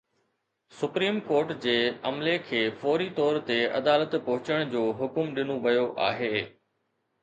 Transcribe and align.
supreme 0.77 1.19
Court 1.27 1.53
جي 1.65 1.75
عملي 2.11 2.33
کي 2.49 2.63
فوري 2.81 3.09
طور 3.21 3.39
تي 3.53 3.61
عدالت 3.83 4.19
پهچڻ 4.31 4.69
جو 4.77 4.85
حڪم 5.05 5.33
ڏنو 5.41 5.63
ويو 5.71 5.89
آهي 6.13 6.47